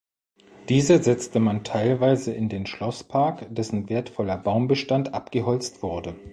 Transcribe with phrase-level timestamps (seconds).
[0.67, 6.15] Diese setzte man teilweise in den Schlosspark, dessen wertvoller Baumbestand abgeholzt wurde.